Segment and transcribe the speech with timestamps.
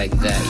[0.00, 0.49] like that.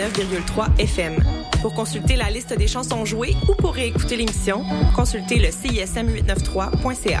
[0.00, 1.22] 89,3 FM.
[1.60, 4.64] Pour consulter la liste des chansons jouées ou pour réécouter l'émission,
[4.96, 7.20] consultez le CISM893.ca.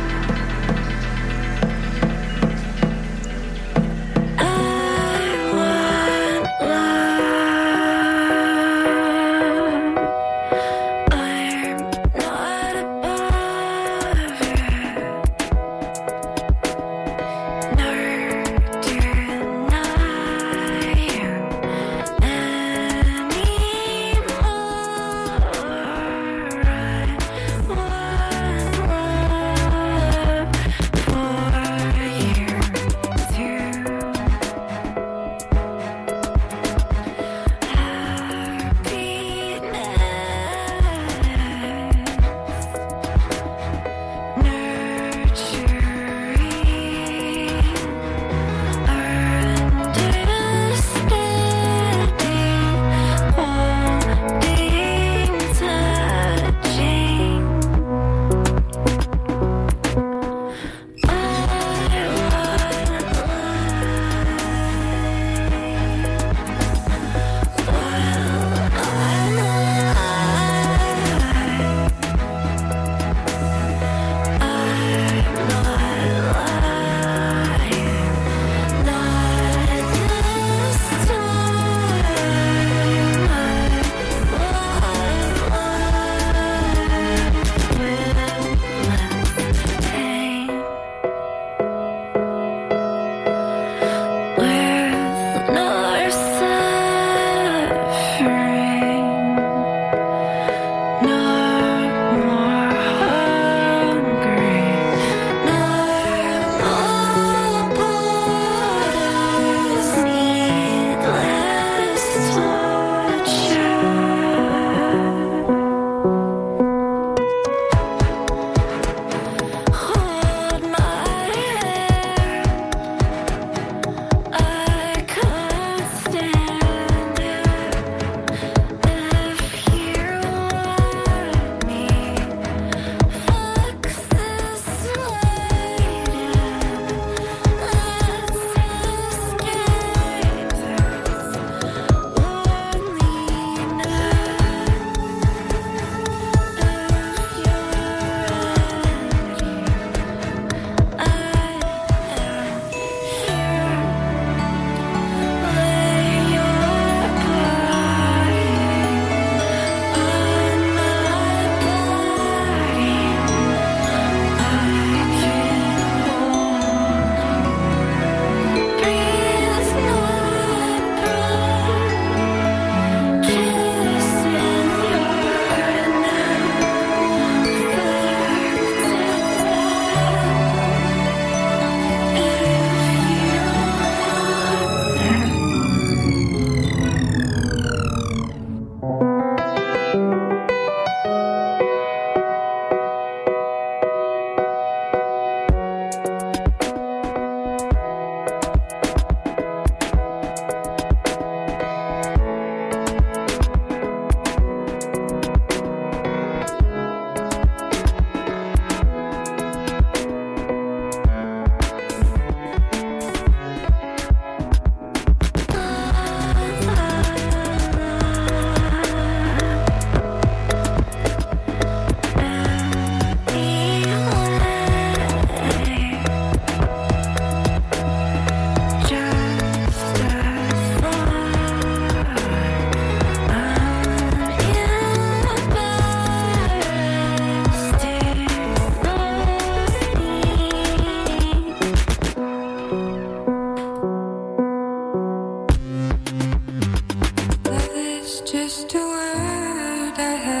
[248.83, 250.40] word I have.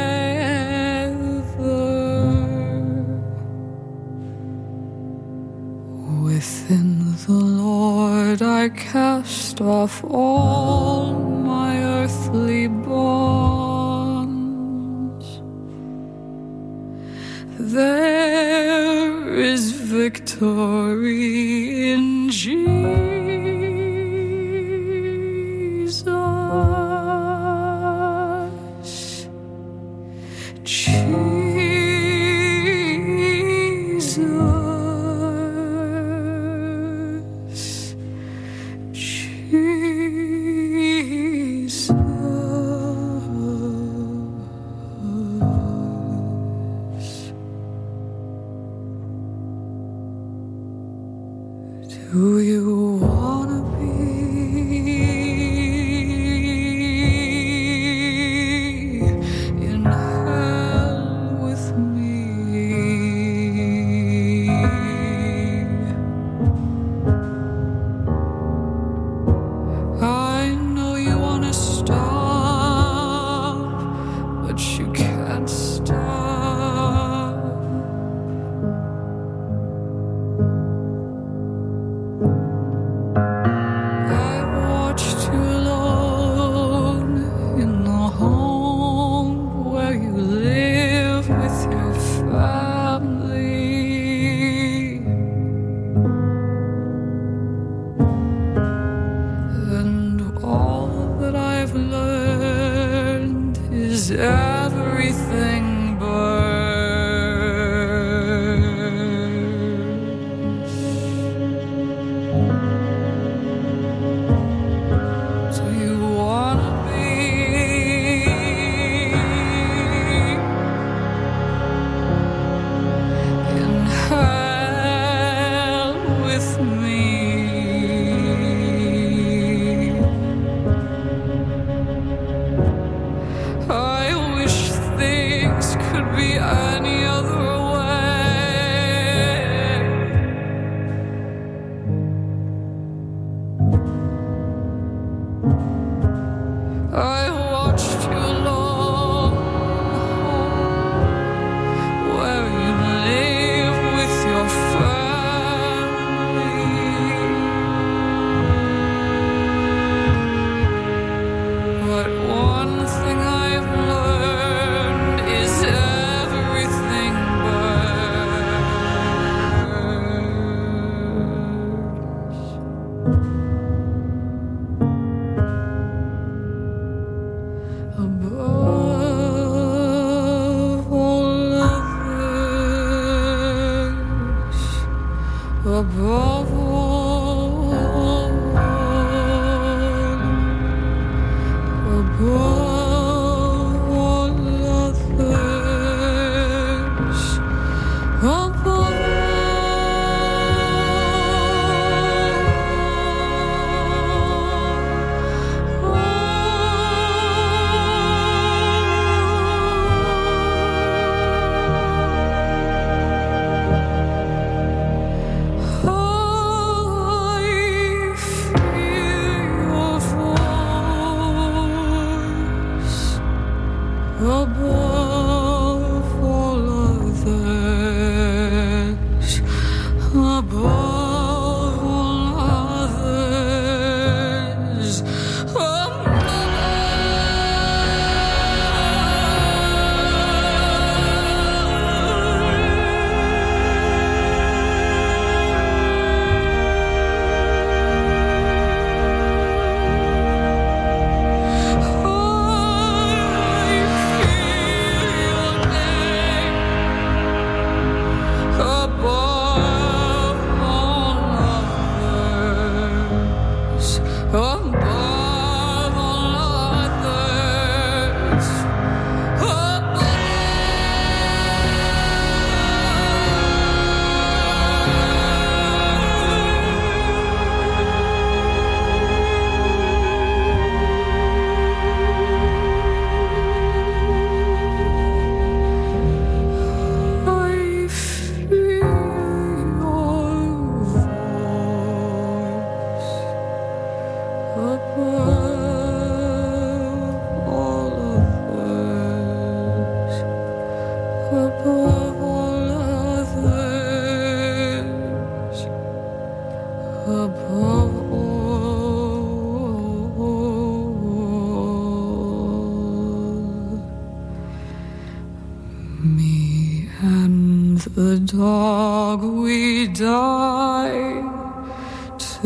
[9.81, 10.03] off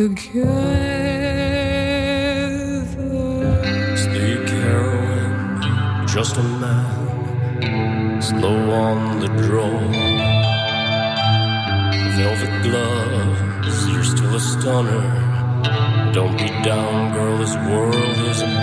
[0.10, 0.56] together.
[3.98, 4.36] Stay
[6.06, 9.80] just a man, slow on the draw.
[12.18, 15.06] Velvet gloves, you're still a stunner.
[16.14, 18.55] Don't be down, girl, this world is a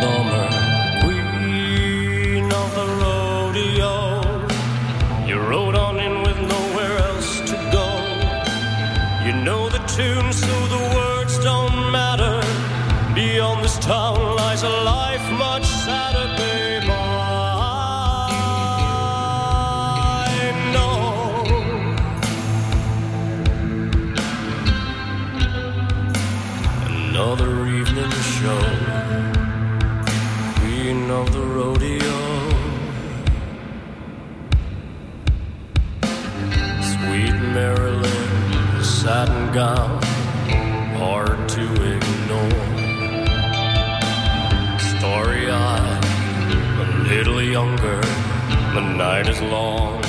[49.51, 50.03] long,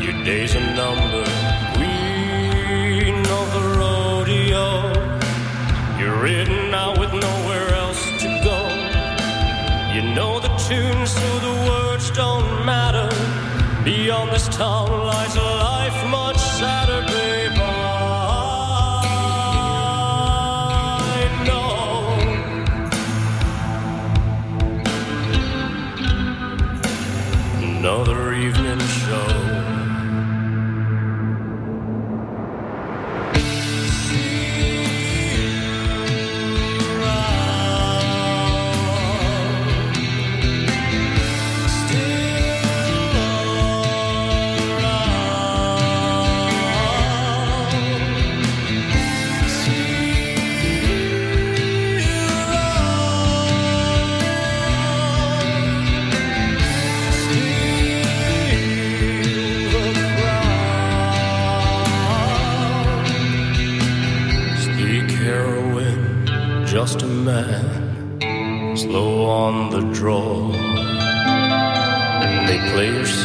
[0.00, 1.28] your days are numbered.
[1.74, 4.66] Queen of the rodeo,
[5.98, 8.58] you're ridden out with nowhere else to go.
[9.94, 13.08] You know the tune, so the words don't matter.
[13.84, 15.05] Beyond this town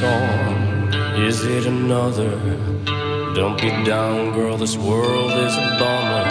[0.04, 2.32] Is it another?
[3.36, 6.31] Don't be down, girl, this world is a bummer.